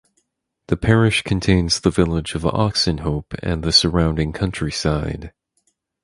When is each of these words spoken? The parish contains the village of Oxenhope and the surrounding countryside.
The 0.65 0.77
parish 0.77 1.21
contains 1.21 1.79
the 1.81 1.91
village 1.91 2.33
of 2.33 2.41
Oxenhope 2.41 3.35
and 3.43 3.63
the 3.63 3.71
surrounding 3.71 4.33
countryside. 4.33 5.31